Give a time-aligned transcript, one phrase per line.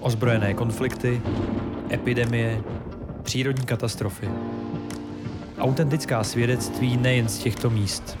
[0.00, 1.22] Ozbrojené konflikty,
[1.92, 2.62] epidemie,
[3.22, 4.28] přírodní katastrofy.
[5.58, 8.18] Autentická svědectví nejen z těchto míst.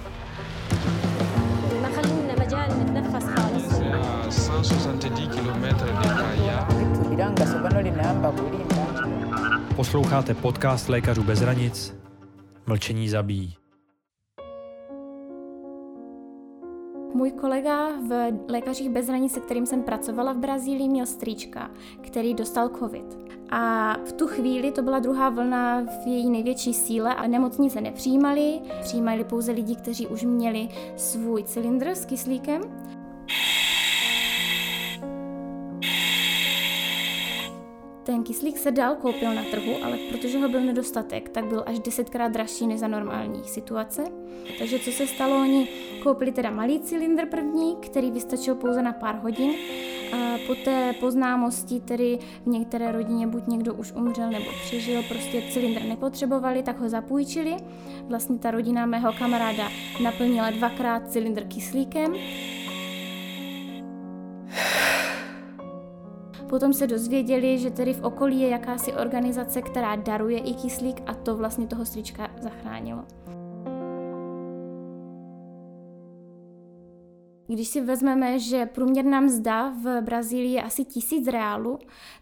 [9.76, 11.94] Posloucháte podcast Lékařů bez hranic.
[12.66, 13.59] Mlčení zabíjí.
[17.20, 21.70] Můj kolega v Lékařích bez hranic, se kterým jsem pracovala v Brazílii, měl strýčka,
[22.00, 23.18] který dostal covid.
[23.50, 28.60] A v tu chvíli to byla druhá vlna v její největší síle a nemocnice nepřijímali.
[28.80, 32.62] Přijímali pouze lidi, kteří už měli svůj cylindr s kyslíkem
[38.10, 41.78] Ten kyslík se dál koupil na trhu, ale protože ho byl nedostatek, tak byl až
[41.78, 44.04] desetkrát dražší než za normální situace.
[44.58, 45.68] Takže co se stalo, oni
[46.02, 49.50] koupili teda malý cylindr první, který vystačil pouze na pár hodin.
[50.12, 55.42] A po té poznámosti tedy v některé rodině buď někdo už umřel nebo přežil, prostě
[55.50, 57.56] cylindr nepotřebovali, tak ho zapůjčili.
[58.02, 59.68] Vlastně ta rodina mého kamaráda
[60.02, 62.14] naplnila dvakrát cylindr kyslíkem
[66.48, 71.14] Potom se dozvěděli, že tedy v okolí je jakási organizace, která daruje i kyslík a
[71.14, 73.04] to vlastně toho strička zachránilo.
[77.52, 81.78] Když si vezmeme, že průměrná mzda v Brazílii je asi tisíc reálů,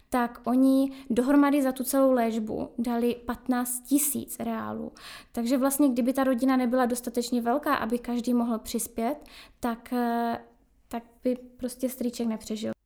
[0.09, 4.91] tak oni dohromady za tu celou léčbu dali 15 tisíc reálů.
[5.31, 9.15] Takže vlastně, kdyby ta rodina nebyla dostatečně velká, aby každý mohl přispět,
[9.59, 10.39] tak, eh,
[10.87, 12.78] tak by prostě strýček nepřežil.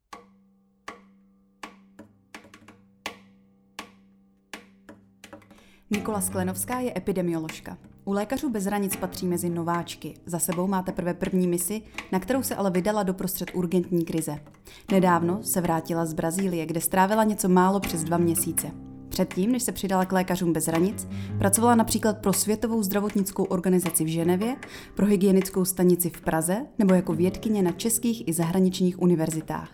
[5.94, 7.78] Nikola Sklenovská je epidemioložka.
[8.06, 10.14] U lékařů bez hranic patří mezi nováčky.
[10.26, 14.40] Za sebou má teprve první misi, na kterou se ale vydala doprostřed urgentní krize.
[14.92, 18.72] Nedávno se vrátila z Brazílie, kde strávila něco málo přes dva měsíce.
[19.10, 24.08] Předtím, než se přidala k lékařům bez hranic, pracovala například pro Světovou zdravotnickou organizaci v
[24.08, 24.56] Ženevě,
[24.96, 29.70] pro hygienickou stanici v Praze nebo jako vědkyně na českých i zahraničních univerzitách.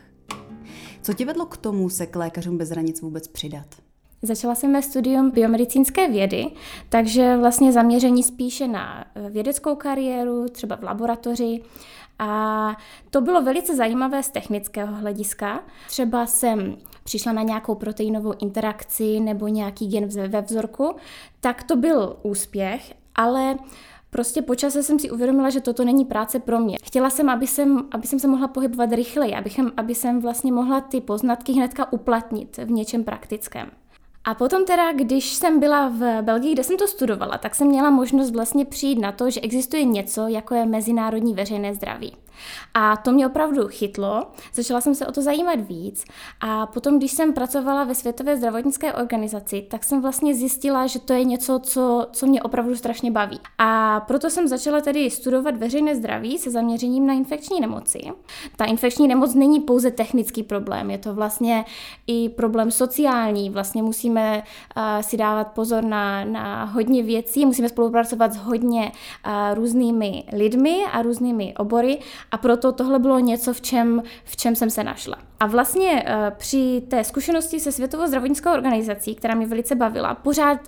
[1.02, 3.89] Co tě vedlo k tomu se k lékařům bez hranic vůbec přidat?
[4.22, 6.46] Začala jsem mé studium biomedicínské vědy,
[6.90, 11.62] takže vlastně zaměření spíše na eh, vědeckou kariéru, třeba v laboratoři.
[12.20, 12.78] A
[13.10, 15.64] to bylo velice zajímavé z technického hlediska.
[15.88, 20.96] Třeba jsem přišla na nějakou proteinovou interakci nebo nějaký gen ve vzorku,
[21.40, 23.56] tak to byl úspěch, ale
[24.12, 26.78] Prostě počase jsem si uvědomila, že toto není práce pro mě.
[26.84, 30.52] Chtěla jsem, aby jsem, aby jsem se mohla pohybovat rychleji, aby jsem, aby jsem vlastně
[30.52, 33.72] mohla ty poznatky hnedka uplatnit v něčem praktickém.
[34.24, 37.90] A potom teda, když jsem byla v Belgii, kde jsem to studovala, tak jsem měla
[37.90, 42.14] možnost vlastně přijít na to, že existuje něco, jako je mezinárodní veřejné zdraví.
[42.74, 46.06] A to mě opravdu chytlo, začala jsem se o to zajímat víc
[46.42, 51.14] a potom, když jsem pracovala ve Světové zdravotnické organizaci, tak jsem vlastně zjistila, že to
[51.14, 53.40] je něco, co, co mě opravdu strašně baví.
[53.58, 58.00] A proto jsem začala tedy studovat veřejné zdraví se zaměřením na infekční nemoci.
[58.56, 61.66] Ta infekční nemoc není pouze technický problém, je to vlastně
[62.08, 63.50] i problém sociální.
[63.50, 64.44] Vlastně musíme
[64.78, 68.92] uh, si dávat pozor na, na hodně věcí, musíme spolupracovat s hodně
[69.26, 72.00] uh, různými lidmi a různými obory
[72.32, 75.16] a proto tohle bylo něco, v čem, v čem jsem se našla.
[75.40, 80.60] A vlastně uh, při té zkušenosti se Světovou zdravotnickou organizací, která mě velice bavila, pořád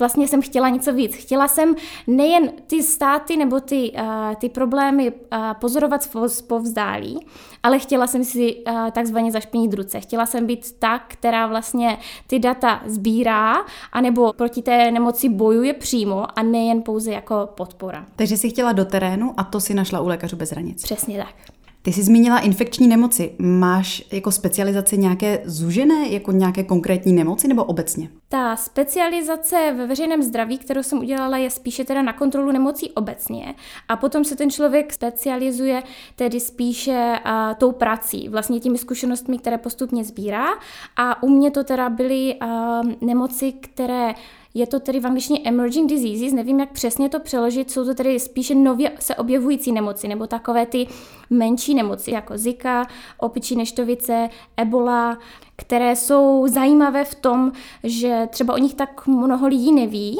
[0.00, 1.14] vlastně jsem chtěla něco víc.
[1.14, 1.74] Chtěla jsem
[2.06, 6.10] nejen ty státy nebo ty, uh, ty problémy uh, pozorovat
[6.46, 7.26] povzdálí,
[7.62, 10.00] ale chtěla jsem si uh, takzvaně zašpinit ruce.
[10.00, 13.54] Chtěla jsem být ta, která vlastně ty data sbírá,
[13.92, 18.06] anebo proti té nemoci bojuje přímo a nejen pouze jako podpora.
[18.16, 20.82] Takže jsi chtěla do terénu a to si našla u lékařů bez hranic.
[20.82, 21.59] Přesně tak.
[21.82, 23.32] Ty jsi zmínila infekční nemoci.
[23.38, 28.08] Máš jako specializaci nějaké zužené, jako nějaké konkrétní nemoci nebo obecně?
[28.28, 33.54] Ta specializace ve veřejném zdraví, kterou jsem udělala, je spíše teda na kontrolu nemocí obecně.
[33.88, 35.82] A potom se ten člověk specializuje
[36.16, 40.46] tedy spíše uh, tou prací, vlastně těmi zkušenostmi, které postupně sbírá.
[40.96, 42.48] A u mě to teda byly uh,
[43.00, 44.14] nemoci, které
[44.54, 48.20] je to tedy v angličtině emerging diseases, nevím, jak přesně to přeložit, jsou to tedy
[48.20, 50.86] spíše nově se objevující nemoci, nebo takové ty
[51.30, 52.86] menší nemoci, jako Zika,
[53.18, 55.18] opičí neštovice, Ebola,
[55.56, 57.52] které jsou zajímavé v tom,
[57.84, 60.16] že třeba o nich tak mnoho lidí neví,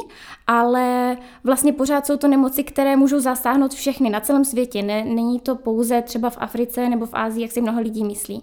[0.47, 4.83] ale vlastně pořád jsou to nemoci, které můžou zasáhnout všechny na celém světě.
[4.83, 8.41] Ne, není to pouze třeba v Africe nebo v Ázii, jak si mnoho lidí myslí.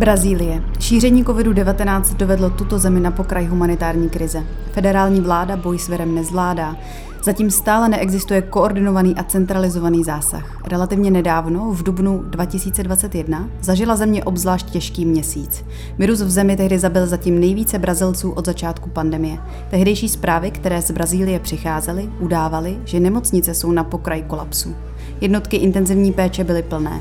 [0.00, 0.62] Brazílie.
[0.78, 4.44] Šíření COVID-19 dovedlo tuto zemi na pokraj humanitární krize.
[4.72, 6.76] Federální vláda boj s virem nezvládá.
[7.22, 10.66] Zatím stále neexistuje koordinovaný a centralizovaný zásah.
[10.68, 15.64] Relativně nedávno, v dubnu 2021, zažila země obzvlášť těžký měsíc.
[15.98, 19.38] Virus v zemi tehdy zabil zatím nejvíce Brazilců od začátku pandemie.
[19.70, 24.74] Tehdejší zprávy, které z Brazílie přicházely, udávaly, že nemocnice jsou na pokraji kolapsu.
[25.20, 27.00] Jednotky intenzivní péče byly plné.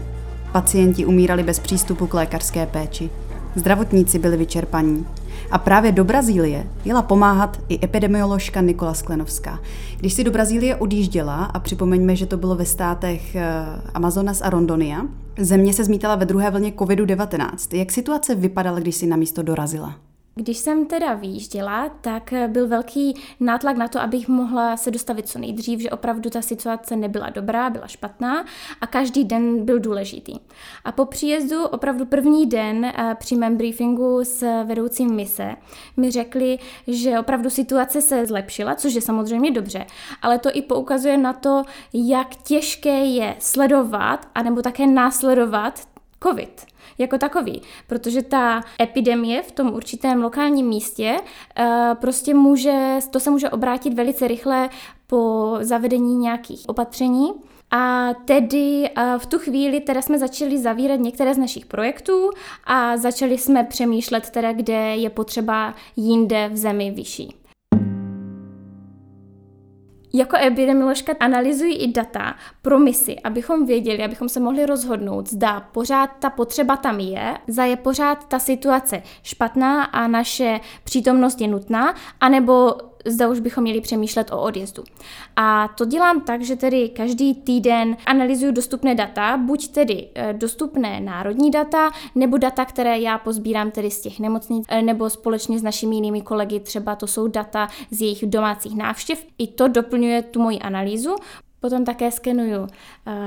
[0.52, 3.10] Pacienti umírali bez přístupu k lékařské péči.
[3.56, 5.06] Zdravotníci byli vyčerpaní.
[5.52, 9.60] A právě do Brazílie jela pomáhat i epidemioložka Nikola Sklenovská.
[9.98, 14.50] Když si do Brazílie odjížděla, a připomeňme, že to bylo ve státech eh, Amazonas a
[14.50, 15.06] Rondonia,
[15.40, 17.78] země se zmítala ve druhé vlně COVID-19.
[17.78, 20.09] Jak situace vypadala, když si na místo dorazila?
[20.40, 25.40] Když jsem teda výjížděla, tak byl velký nátlak na to, abych mohla se dostavit co
[25.40, 28.46] nejdřív, že opravdu ta situace nebyla dobrá, byla špatná
[28.82, 30.36] a každý den byl důležitý.
[30.86, 35.56] A po příjezdu opravdu první den eh, při mém briefingu s vedoucím mise
[35.98, 39.86] mi řekli, že opravdu situace se zlepšila, což je samozřejmě dobře,
[40.22, 41.64] ale to i poukazuje na to,
[41.94, 45.80] jak těžké je sledovat anebo také následovat
[46.24, 46.66] COVID
[47.00, 51.16] jako takový, protože ta epidemie v tom určitém lokálním místě
[51.60, 54.70] uh, prostě může, to se může obrátit velice rychle
[55.08, 57.34] po zavedení nějakých opatření.
[57.72, 62.30] A tedy uh, v tu chvíli teda jsme začali zavírat některé z našich projektů
[62.64, 67.39] a začali jsme přemýšlet teda, kde je potřeba jinde v zemi vyšší.
[70.14, 76.10] Jako epidemioložka analyzuji i data pro misi, abychom věděli, abychom se mohli rozhodnout, zda pořád
[76.20, 81.96] ta potřeba tam je, zda je pořád ta situace špatná a naše přítomnost je nutná,
[82.22, 82.78] anebo
[83.12, 84.84] zda už bychom měli přemýšlet o odjezdu.
[85.36, 91.00] A to dělám tak, že tedy každý týden analyzuju dostupné data, buď tedy eh, dostupné
[91.00, 95.64] národní data, nebo data, které já pozbírám tedy z těch nemocnic, eh, nebo společně s
[95.64, 99.26] našimi jinými kolegy, třeba to jsou data z jejich domácích návštěv.
[99.38, 101.16] I to doplňuje tu moji analýzu.
[101.62, 102.68] Potom také skenuju uh,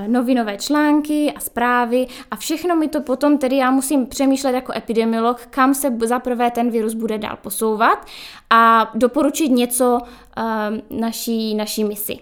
[0.07, 5.47] novinové články a zprávy a všechno mi to potom, tedy já musím přemýšlet jako epidemiolog,
[5.51, 8.07] kam se zaprvé ten virus bude dál posouvat
[8.51, 12.19] a doporučit něco uh, naší, naší misi.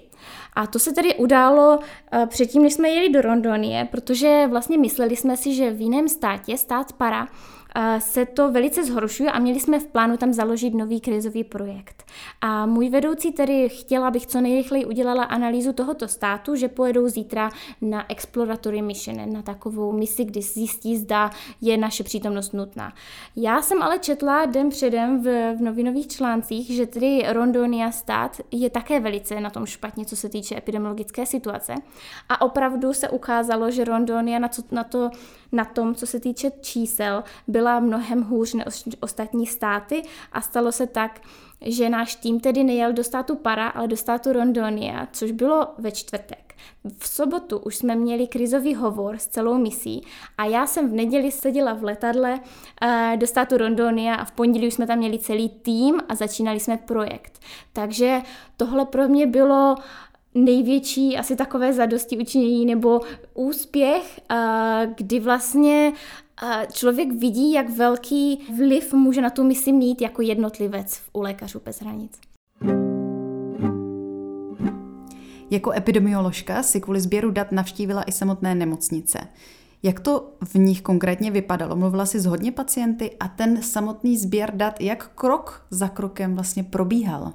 [0.57, 5.17] A to se tedy událo uh, předtím, než jsme jeli do Rondonie, protože vlastně mysleli
[5.17, 7.29] jsme si, že v jiném státě, stát Para,
[7.99, 12.05] se to velice zhoršuje a měli jsme v plánu tam založit nový krizový projekt.
[12.41, 17.51] A můj vedoucí tedy chtěla, abych co nejrychleji udělala analýzu tohoto státu, že pojedou zítra
[17.81, 21.31] na exploratory mission, na takovou misi, kdy zjistí, zda
[21.61, 22.93] je naše přítomnost nutná.
[23.37, 28.71] Já jsem ale četla den předem v, v novinových článcích, že tedy Rondonia stát je
[28.71, 31.75] také velice na tom špatně, co se týče epidemiologické situace.
[32.29, 35.11] A opravdu se ukázalo, že Rondonia na, co, na, to,
[35.53, 37.25] na tom, co se týče čísel,
[37.61, 40.03] byla mnohem hůř než ostatní státy
[40.33, 41.21] a stalo se tak,
[41.61, 45.93] že náš tým tedy nejel do státu Para, ale do státu Rondonia, což bylo ve
[45.93, 46.55] čtvrtek.
[46.99, 50.03] V sobotu už jsme měli krizový hovor s celou misí
[50.39, 54.67] a já jsem v neděli seděla v letadle uh, do státu Rondonia a v pondělí
[54.67, 57.39] už jsme tam měli celý tým a začínali jsme projekt.
[57.73, 58.23] Takže
[58.57, 59.75] tohle pro mě bylo
[60.35, 63.01] největší asi takové zadosti učinění nebo
[63.35, 64.21] úspěch,
[64.97, 65.93] kdy vlastně
[66.73, 71.81] člověk vidí, jak velký vliv může na tu misi mít jako jednotlivec u lékařů bez
[71.83, 72.13] hranic.
[75.51, 79.19] Jako epidemioložka si kvůli sběru dat navštívila i samotné nemocnice.
[79.83, 81.77] Jak to v nich konkrétně vypadalo?
[81.77, 86.65] Mluvila si s hodně pacienty a ten samotný sběr dat, jak krok za krokem vlastně
[86.65, 87.33] probíhal?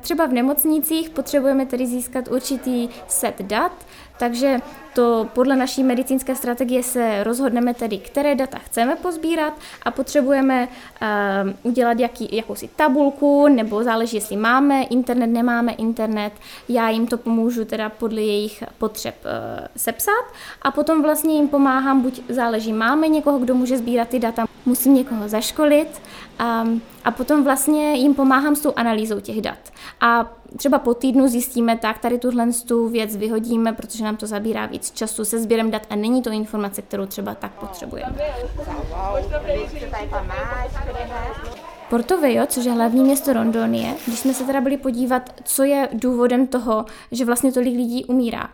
[0.00, 3.72] Třeba v nemocnicích potřebujeme tedy získat určitý set dat,
[4.18, 4.58] takže
[4.94, 11.70] to podle naší medicínské strategie se rozhodneme tedy, které data chceme pozbírat a potřebujeme uh,
[11.70, 16.32] udělat jaký, jakousi tabulku, nebo záleží, jestli máme internet, nemáme internet.
[16.68, 20.24] Já jim to pomůžu teda podle jejich potřeb uh, sepsat
[20.62, 24.94] a potom vlastně jim pomáhám, buď záleží, máme někoho, kdo může sbírat ty data, musím
[24.94, 26.02] někoho zaškolit
[26.40, 29.58] um, a potom vlastně jim pomáhám s tou analýzou těch dat.
[30.00, 34.66] A třeba po týdnu zjistíme, tak tady tuhle tu věc vyhodíme, protože nám to zabírá
[34.66, 38.16] víc času se sběrem dat a není to informace, kterou třeba tak potřebujeme.
[41.90, 45.88] Porto Vejo, což je hlavní město Rondonie, když jsme se teda byli podívat, co je
[45.92, 48.50] důvodem toho, že vlastně tolik lidí umírá.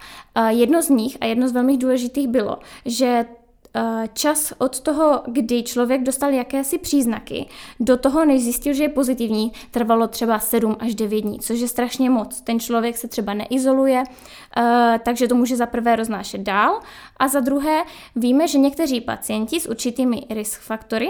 [0.48, 3.24] Jedno z nich a jedno z velmi důležitých bylo, že
[4.12, 7.46] čas od toho, kdy člověk dostal jakési příznaky,
[7.80, 11.68] do toho, než zjistil, že je pozitivní, trvalo třeba 7 až 9 dní, což je
[11.68, 12.40] strašně moc.
[12.40, 14.02] Ten člověk se třeba neizoluje,
[14.56, 16.80] eh, takže to může za prvé roznášet dál
[17.16, 17.82] a za druhé
[18.16, 21.08] víme, že někteří pacienti s určitými risk faktory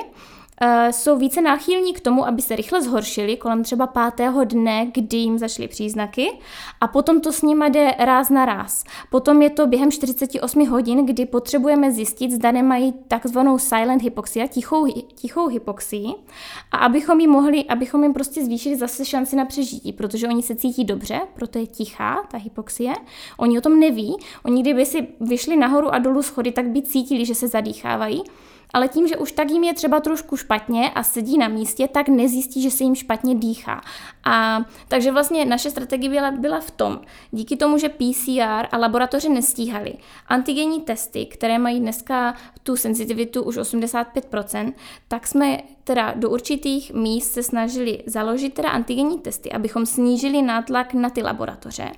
[0.90, 5.38] jsou více náchylní k tomu, aby se rychle zhoršili kolem třeba pátého dne, kdy jim
[5.38, 6.38] zašly příznaky
[6.80, 8.84] a potom to s nima jde ráz na ráz.
[9.10, 14.86] Potom je to během 48 hodin, kdy potřebujeme zjistit, zda nemají takzvanou silent hypoxia, tichou,
[15.14, 16.06] tichou hypoxii
[16.72, 20.54] a abychom jim mohli, abychom jim prostě zvýšili zase šanci na přežití, protože oni se
[20.54, 22.94] cítí dobře, proto je tichá ta hypoxie.
[23.36, 27.26] Oni o tom neví, oni kdyby si vyšli nahoru a dolů schody, tak by cítili,
[27.26, 28.22] že se zadýchávají
[28.72, 32.08] ale tím, že už tak jim je třeba trošku špatně a sedí na místě, tak
[32.08, 33.80] nezjistí, že se jim špatně dýchá.
[34.24, 39.28] A takže vlastně naše strategie byla, byla v tom, díky tomu, že PCR a laboratoře
[39.28, 39.94] nestíhaly,
[40.28, 44.72] antigenní testy, které mají dneska tu senzitivitu už 85%,
[45.08, 50.94] tak jsme teda do určitých míst se snažili založit teda antigenní testy, abychom snížili nátlak
[50.94, 51.92] na ty laboratoře.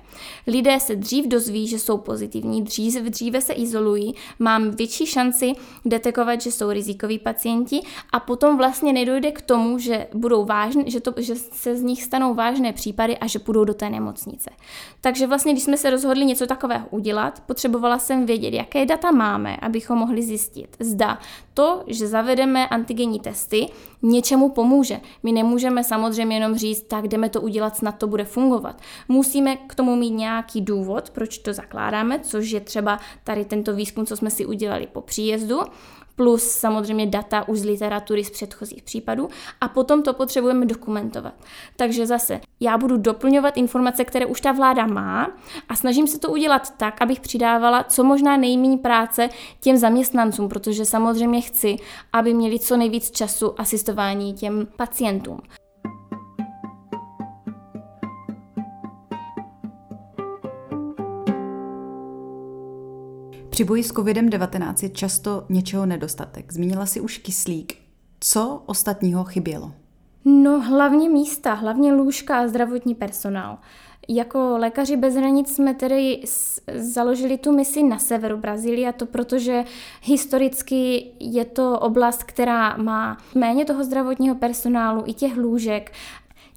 [0.47, 5.53] Lidé se dřív dozví, že jsou pozitivní, dřív, dříve se izolují, mám větší šanci
[5.85, 7.81] detekovat, že jsou rizikoví pacienti
[8.11, 12.03] a potom vlastně nedojde k tomu, že budou vážné, že, to, že se z nich
[12.03, 14.49] stanou vážné případy a že půjdou do té nemocnice.
[15.01, 19.57] Takže vlastně, když jsme se rozhodli něco takového udělat, potřebovala jsem vědět, jaké data máme,
[19.57, 20.77] abychom mohli zjistit.
[20.79, 21.19] Zda
[21.59, 23.67] to, že zavedeme antigenní testy,
[24.01, 24.99] něčemu pomůže.
[25.23, 28.81] My nemůžeme samozřejmě jenom říct, tak jdeme to udělat, snad to bude fungovat.
[29.07, 34.05] Musíme k tomu mít nějaký důvod, proč to zakládáme, což je třeba tady tento výzkum,
[34.05, 35.59] co jsme si udělali po příjezdu
[36.19, 39.29] plus samozřejmě data už z literatury z předchozích případů
[39.61, 41.33] a potom to potřebujeme dokumentovat.
[41.75, 45.31] Takže zase já budu doplňovat informace, které už ta vláda má
[45.69, 50.85] a snažím se to udělat tak, abych přidávala co možná nejméně práce těm zaměstnancům, protože
[50.85, 51.75] samozřejmě chci,
[52.13, 55.39] aby měli co nejvíc času asistování těm pacientům.
[63.59, 66.53] Při boji s COVID-19 je často něčeho nedostatek.
[66.53, 67.73] Zmínila si už kyslík.
[68.19, 69.71] Co ostatního chybělo?
[70.25, 73.57] No hlavně místa, hlavně lůžka a zdravotní personál.
[74.09, 76.21] Jako lékaři bez hranic jsme tedy
[76.75, 79.63] založili tu misi na severu Brazílie a to protože
[80.03, 85.91] historicky je to oblast, která má méně toho zdravotního personálu i těch lůžek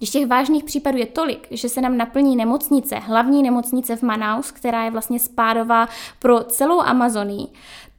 [0.02, 4.50] když těch vážných případů je tolik, že se nám naplní nemocnice, hlavní nemocnice v Manaus,
[4.50, 7.46] která je vlastně spádová pro celou Amazonii,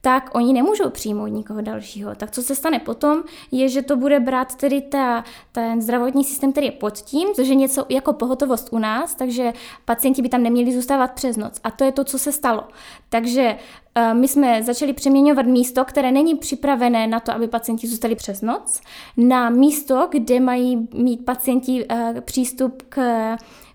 [0.04, 2.14] tak oni nemůžou přijmout nikoho dalšího.
[2.14, 6.52] Tak co se stane potom, je, že to bude brát tedy ta, ten zdravotní systém,
[6.52, 9.52] který je pod tím, což je něco jako pohotovost u nás, takže
[9.84, 11.60] pacienti by tam neměli zůstávat přes noc.
[11.64, 12.64] A to je to, co se stalo.
[13.08, 13.56] Takže
[13.96, 18.42] uh, my jsme začali přeměňovat místo, které není připravené na to, aby pacienti zůstali přes
[18.42, 18.80] noc,
[19.16, 22.98] na místo, kde mají mít pacienti uh, přístup k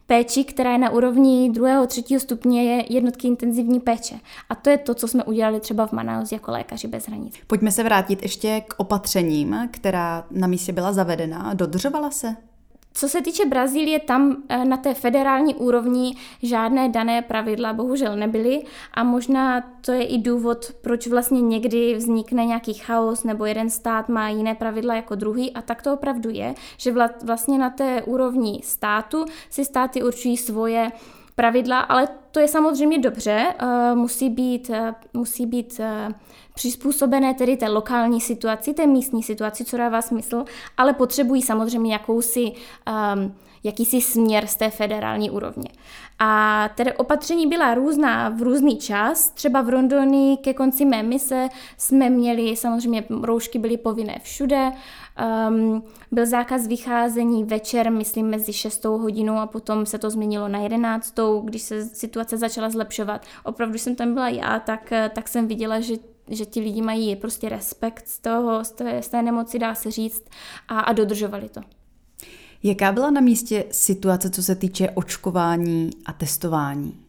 [0.10, 4.16] péči, která je na úrovni druhého, třetího stupně, je jednotky intenzivní péče.
[4.50, 7.36] A to je to, co jsme udělali třeba v Manaus jako lékaři bez hranic.
[7.48, 11.54] Pojďme se vrátit ještě k opatřením, která na místě byla zavedena.
[11.54, 12.36] Dodržovala se?
[12.94, 18.64] Co se týče Brazílie, tam eh, na té federální úrovni žádné dané pravidla bohužel nebyly
[18.94, 24.10] a možná to je i důvod, proč vlastně někdy vznikne nějaký chaos nebo jeden stát
[24.10, 26.94] má jiné pravidla jako druhý a tak to opravdu je, že
[27.24, 30.92] vlastně na té úrovni státu si státy určují svoje
[31.40, 35.82] pravidla, ale to je samozřejmě dobře, eh, musí být, eh, musí být
[36.56, 40.46] přizpůsobené tedy té lokální situaci, té místní situaci, co dává smysl,
[40.78, 45.70] ale potřebují samozřejmě jakousi, um, jakýsi směr z té federální úrovně.
[46.20, 49.30] A tedy opatření byla různá v různý čas.
[49.30, 54.72] Třeba v Rondony ke konci mé mise jsme měli, samozřejmě roušky byly povinné všude,
[55.50, 60.60] um, byl zákaz vycházení večer, myslím, mezi 6 hodinou a potom se to změnilo na
[60.60, 63.26] 11, když se situace začala zlepšovat.
[63.44, 65.94] Opravdu jsem tam byla já, tak, tak jsem viděla, že
[66.30, 69.92] že ti lidi mají prostě respekt z, toho, z, té, z té nemoci, dá se
[69.92, 70.24] říct,
[70.68, 71.62] a, a dodržovali to.
[72.64, 77.00] Jaká byla na místě situace, co se týče očkování a testování?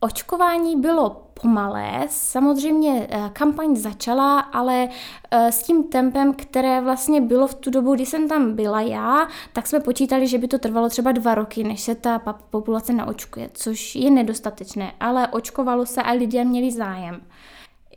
[0.00, 4.88] Očkování bylo pomalé, samozřejmě eh, kampaň začala, ale
[5.30, 9.28] eh, s tím tempem, které vlastně bylo v tu dobu, kdy jsem tam byla já,
[9.52, 12.18] tak jsme počítali, že by to trvalo třeba dva roky, než se ta
[12.50, 17.20] populace naočkuje, což je nedostatečné, ale očkovalo se a lidé měli zájem.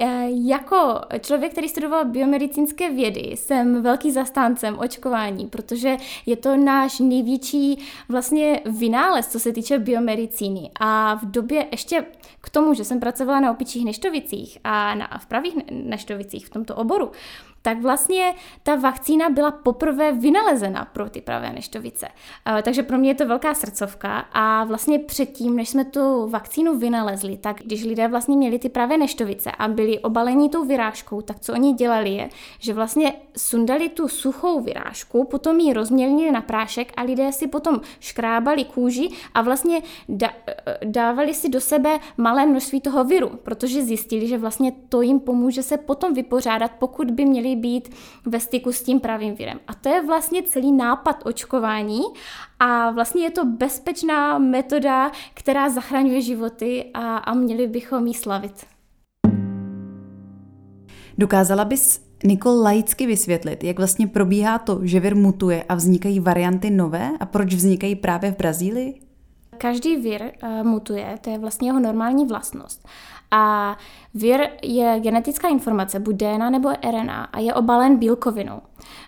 [0.02, 7.00] Eh, jako člověk, který studoval biomedicínské vědy, jsem velký zastáncem očkování, protože je to náš
[7.00, 7.80] největší
[8.10, 10.72] vlastně vynález, co se týče biomedicíny.
[10.80, 12.06] A v době ještě
[12.42, 16.76] k tomu, že jsem pracovala na opičích neštovicích a na, v pravých neštovicích v tomto
[16.76, 17.12] oboru,
[17.62, 22.08] tak vlastně ta vakcína byla poprvé vynalezena pro ty pravé neštovice.
[22.48, 26.78] Eh, takže pro mě je to velká srdcovka a vlastně předtím, než jsme tu vakcínu
[26.78, 31.40] vynalezli, tak když lidé vlastně měli ty pravé neštovice a byli obalení tou vyrážkou, tak
[31.40, 36.94] co oni dělali je, že vlastně sundali tu suchou vyrážku, potom ji rozmělnili na prášek
[36.98, 39.82] a lidé si potom škrábali kůži a vlastně
[40.24, 40.30] eh,
[40.86, 45.64] dávali si do sebe malé množství toho viru, protože zjistili, že vlastně to jim pomůže
[45.64, 49.60] se potom vypořádat, pokud by měli být ve styku s tím pravým virem.
[49.68, 52.02] A to je vlastně celý nápad očkování
[52.60, 58.66] a vlastně je to bezpečná metoda, která zachraňuje životy a, a měli bychom ji slavit.
[61.18, 66.70] Dokázala bys Nikol laicky vysvětlit, jak vlastně probíhá to, že vir mutuje a vznikají varianty
[66.70, 69.02] nové a proč vznikají právě v Brazílii?
[69.58, 72.88] Každý vir uh, mutuje, to je vlastně jeho normální vlastnost.
[73.32, 73.78] A
[74.14, 78.62] vir je genetická informace, buď DNA nebo RNA, a je obalen bílkovinou.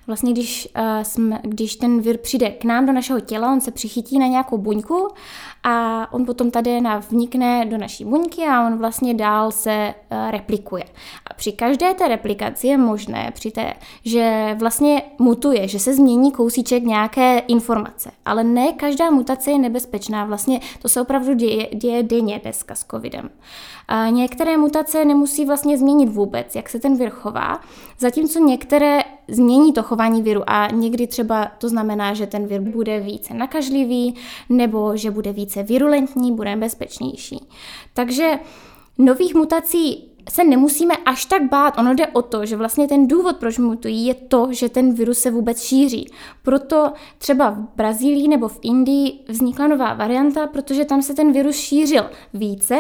[0.08, 3.72] Vlastně když, uh, jsme, když ten vir přijde k nám do našeho těla, on se
[3.72, 5.08] přichytí na nějakou buňku
[5.64, 10.32] a on potom ta DNA vnikne do naší buňky a on vlastně dál se uh,
[10.32, 10.84] replikuje.
[11.28, 13.74] A při každé té replikaci je možné, při té,
[14.06, 18.12] že vlastně mutuje, že se změní kousíček nějaké informace.
[18.26, 22.86] Ale ne každá mutace je nebezpečná, vlastně to se opravdu děje, děje denně dneska s
[22.86, 23.30] covidem.
[23.88, 27.60] A některé mutace nemusí vlastně změnit vůbec, jak se ten vir chová,
[28.00, 33.00] zatímco některé změní to chování viru a někdy třeba to znamená, že ten vir bude
[33.00, 34.16] více nakažlivý
[34.50, 37.40] nebo že bude více virulentní, bude bezpečnější.
[37.94, 38.32] Takže
[38.98, 41.78] nových mutací se nemusíme až tak bát.
[41.78, 45.20] Ono jde o to, že vlastně ten důvod, proč mutují, je to, že ten virus
[45.20, 46.12] se vůbec šíří.
[46.44, 51.56] Proto třeba v Brazílii nebo v Indii vznikla nová varianta, protože tam se ten virus
[51.56, 52.80] šířil více,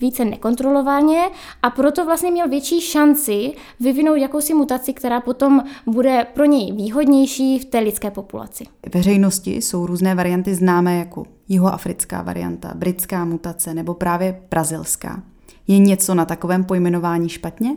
[0.00, 1.22] více nekontrolovaně
[1.62, 7.58] a proto vlastně měl větší šanci vyvinout jakousi mutaci, která potom bude pro něj výhodnější
[7.58, 8.64] v té lidské populaci.
[8.94, 15.22] Veřejnosti jsou různé varianty známé jako jihoafrická varianta, britská mutace nebo právě brazilská.
[15.68, 17.76] Je něco na takovém pojmenování špatně?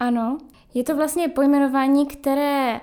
[0.00, 0.38] Ano,
[0.74, 2.80] je to vlastně pojmenování, které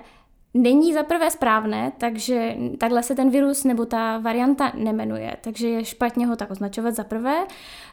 [0.54, 5.84] není za prvé správné, takže takhle se ten virus nebo ta varianta nemenuje, takže je
[5.84, 7.46] špatně ho tak označovat za prvé.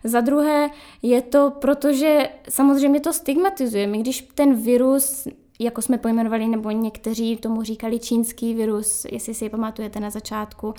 [0.04, 0.70] Za druhé
[1.02, 3.88] je to, protože samozřejmě to stigmatizuje.
[3.88, 5.28] My když ten virus
[5.60, 10.74] jako jsme pojmenovali, nebo někteří tomu říkali čínský virus, jestli si je pamatujete na začátku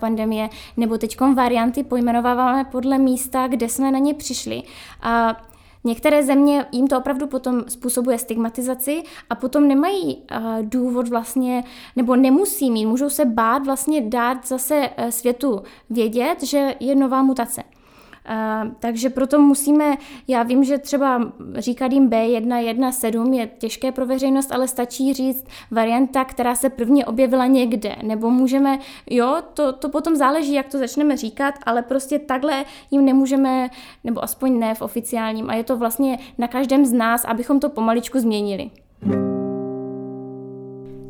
[0.00, 4.62] pandemie, nebo teď varianty pojmenováváme podle místa, kde jsme na ně přišli.
[5.02, 5.36] A
[5.84, 10.22] Některé země jim to opravdu potom způsobuje stigmatizaci a potom nemají
[10.62, 11.64] důvod vlastně,
[11.96, 17.22] nebo nemusí mít, můžou se bát vlastně dát zase uh, světu vědět, že je nová
[17.22, 17.62] mutace.
[18.80, 19.96] Takže proto musíme,
[20.28, 26.24] já vím, že třeba říkat jim B117 je těžké pro veřejnost, ale stačí říct varianta,
[26.24, 27.96] která se prvně objevila někde.
[28.02, 28.78] Nebo můžeme,
[29.10, 33.70] jo, to, to potom záleží, jak to začneme říkat, ale prostě takhle jim nemůžeme,
[34.04, 35.50] nebo aspoň ne v oficiálním.
[35.50, 38.70] A je to vlastně na každém z nás, abychom to pomaličku změnili.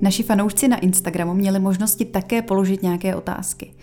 [0.01, 3.75] Naši fanoušci na Instagramu měli možnosti také položit nějaké otázky.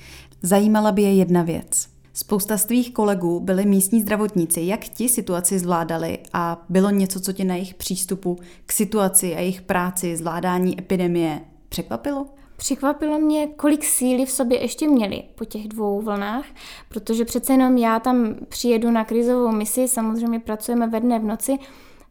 [0.41, 1.96] Zajímala by je jedna věc.
[2.19, 4.61] Spousta z tvých kolegů byli místní zdravotníci.
[4.61, 9.39] Jak ti situaci zvládali a bylo něco, co tě na jejich přístupu k situaci a
[9.39, 12.25] jejich práci, zvládání epidemie překvapilo?
[12.57, 16.45] Překvapilo mě, kolik síly v sobě ještě měli po těch dvou vlnách,
[16.89, 21.57] protože přece jenom já tam přijedu na krizovou misi, samozřejmě pracujeme ve dne v noci,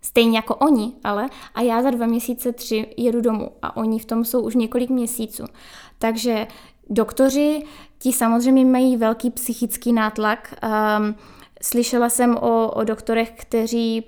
[0.03, 4.05] stejně jako oni, ale a já za dva měsíce, tři jedu domů a oni v
[4.05, 5.45] tom jsou už několik měsíců.
[5.99, 6.47] Takže
[6.91, 7.63] doktoři
[7.99, 10.55] Ti samozřejmě mají velký psychický nátlak.
[10.99, 11.15] Um,
[11.63, 14.05] slyšela jsem o, o doktorech, kteří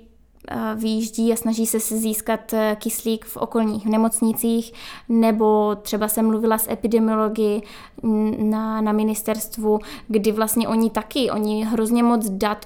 [0.75, 4.73] výjíždí a snaží se si získat eh, kyslík v okolních nemocnicích,
[5.09, 7.61] nebo třeba jsem mluvila s epidemiologi
[8.37, 12.65] na, na ministerstvu, kdy vlastně oni taky, oni hrozně moc dat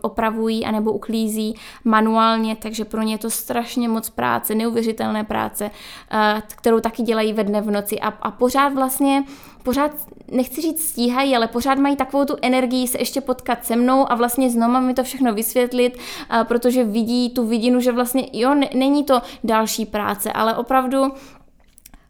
[0.00, 5.70] opravují anebo uklízí manuálně, takže pro ně je to strašně moc práce, neuvěřitelné práce,
[6.10, 8.00] eh, kterou taky dělají ve dne v noci.
[8.00, 9.24] A, a pořád vlastně
[9.62, 9.90] pořád,
[10.30, 14.14] nechci říct stíhají, ale pořád mají takovou tu energii se ještě potkat se mnou a
[14.14, 15.98] vlastně znova mi to všechno vysvětlit,
[16.44, 21.12] protože vidí tu vidinu, že vlastně jo, není to další práce, ale opravdu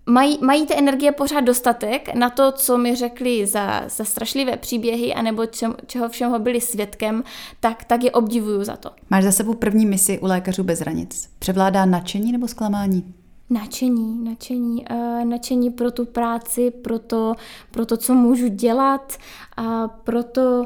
[0.07, 5.15] mají, mají ty energie pořád dostatek na to, co mi řekli za, za strašlivé příběhy,
[5.15, 7.25] anebo čem, čeho všeho byli svědkem,
[7.61, 8.91] tak, tak je obdivuju za to.
[9.11, 11.29] Máš za sebou první misi u lékařů bez hranic.
[11.39, 13.15] Převládá nadšení nebo zklamání?
[13.53, 17.35] Načení, načení, uh, načení pro tu práci, pro to,
[17.71, 19.17] pro to, co můžu dělat
[19.57, 20.65] a pro to,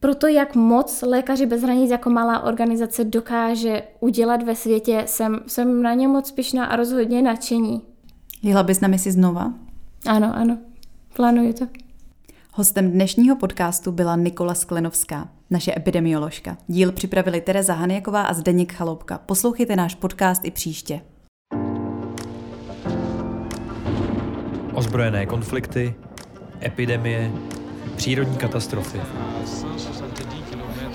[0.00, 5.40] pro to, jak moc Lékaři bez hranic jako malá organizace dokáže udělat ve světě, jsem,
[5.46, 7.82] jsem na ně moc pišná a rozhodně nadšení.
[8.42, 9.52] Jela bys na misi znova?
[10.06, 10.58] Ano, ano,
[11.16, 11.66] plánuju to.
[12.52, 16.58] Hostem dnešního podcastu byla Nikola Sklenovská, naše epidemioložka.
[16.66, 19.18] Díl připravili Tereza Haniaková a Zdeněk Chaloupka.
[19.18, 21.00] Poslouchejte náš podcast i příště.
[24.76, 25.94] Ozbrojené konflikty,
[26.62, 27.32] epidemie,
[27.96, 29.00] přírodní katastrofy.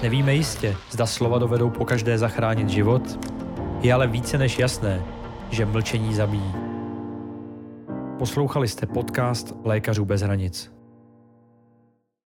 [0.03, 3.19] Nevíme jistě, zda slova dovedou po každé zachránit život,
[3.81, 5.01] je ale více než jasné,
[5.51, 6.53] že mlčení zabíjí.
[8.19, 10.80] Poslouchali jste podcast Lékařů bez hranic.